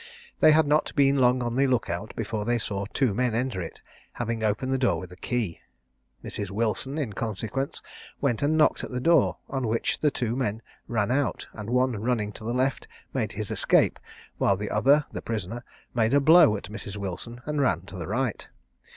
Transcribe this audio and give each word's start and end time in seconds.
They 0.39 0.51
had 0.51 0.65
not 0.65 0.91
been 0.95 1.19
long 1.19 1.43
on 1.43 1.55
the 1.55 1.67
look 1.67 1.87
out, 1.87 2.15
before 2.15 2.43
they 2.43 2.57
saw 2.57 2.85
two 2.85 3.13
men 3.13 3.35
enter 3.35 3.61
it, 3.61 3.81
having 4.13 4.41
opened 4.43 4.73
the 4.73 4.79
door 4.79 4.97
with 4.97 5.11
a 5.11 5.15
key. 5.15 5.61
Mrs. 6.23 6.49
Wilson, 6.49 6.97
in 6.97 7.13
consequence, 7.13 7.83
went 8.19 8.41
and 8.41 8.57
knocked 8.57 8.83
at 8.83 8.89
the 8.89 8.99
door, 8.99 9.37
on 9.47 9.67
which 9.67 9.99
the 9.99 10.09
two 10.09 10.35
men 10.35 10.63
ran 10.87 11.11
out, 11.11 11.45
and 11.53 11.69
one 11.69 11.91
running 12.01 12.31
to 12.31 12.43
the 12.43 12.51
left 12.51 12.87
made 13.13 13.33
his 13.33 13.51
escape, 13.51 13.99
while 14.39 14.57
the 14.57 14.71
other 14.71 15.05
(the 15.11 15.21
prisoner) 15.21 15.63
made 15.93 16.15
a 16.15 16.19
blow 16.19 16.57
at 16.57 16.63
Mrs. 16.63 16.95
Wilson, 16.97 17.39
and 17.45 17.61
ran 17.61 17.81
to 17.81 17.95
the 17.95 18.07
right. 18.07 18.47